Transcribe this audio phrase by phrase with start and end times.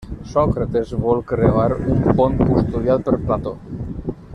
[0.29, 3.57] Sòcrates vol creuar un pont custodiat per Plató.